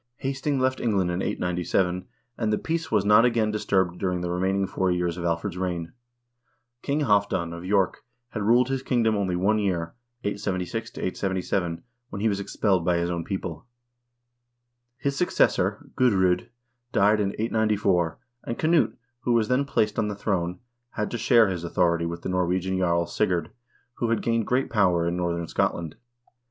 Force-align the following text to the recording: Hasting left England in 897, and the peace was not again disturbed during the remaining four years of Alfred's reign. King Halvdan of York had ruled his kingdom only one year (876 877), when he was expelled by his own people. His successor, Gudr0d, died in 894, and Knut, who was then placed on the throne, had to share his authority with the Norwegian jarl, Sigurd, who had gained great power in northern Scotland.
Hasting 0.17 0.57
left 0.59 0.79
England 0.79 1.11
in 1.11 1.21
897, 1.21 2.07
and 2.35 2.51
the 2.51 2.57
peace 2.57 2.89
was 2.91 3.05
not 3.05 3.23
again 3.23 3.51
disturbed 3.51 3.99
during 3.99 4.21
the 4.21 4.31
remaining 4.31 4.65
four 4.65 4.89
years 4.89 5.15
of 5.15 5.25
Alfred's 5.25 5.59
reign. 5.59 5.93
King 6.81 7.01
Halvdan 7.01 7.53
of 7.53 7.63
York 7.63 8.03
had 8.29 8.41
ruled 8.41 8.69
his 8.69 8.81
kingdom 8.81 9.15
only 9.15 9.35
one 9.35 9.59
year 9.59 9.93
(876 10.23 10.97
877), 10.97 11.83
when 12.09 12.19
he 12.19 12.27
was 12.27 12.39
expelled 12.39 12.83
by 12.83 12.97
his 12.97 13.11
own 13.11 13.23
people. 13.23 13.67
His 14.97 15.15
successor, 15.15 15.91
Gudr0d, 15.95 16.47
died 16.91 17.19
in 17.19 17.33
894, 17.33 18.17
and 18.45 18.57
Knut, 18.57 18.93
who 19.19 19.33
was 19.33 19.49
then 19.49 19.65
placed 19.65 19.99
on 19.99 20.07
the 20.07 20.15
throne, 20.15 20.57
had 20.93 21.11
to 21.11 21.19
share 21.19 21.47
his 21.47 21.63
authority 21.63 22.07
with 22.07 22.23
the 22.23 22.29
Norwegian 22.29 22.79
jarl, 22.79 23.05
Sigurd, 23.05 23.51
who 23.97 24.09
had 24.09 24.23
gained 24.23 24.47
great 24.47 24.71
power 24.71 25.05
in 25.07 25.15
northern 25.15 25.47
Scotland. 25.47 25.95